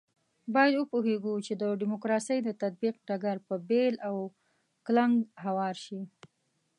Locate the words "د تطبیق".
2.43-2.95